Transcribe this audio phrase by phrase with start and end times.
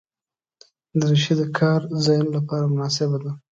[0.99, 3.31] دریشي د کار ځایونو لپاره مناسبه ده.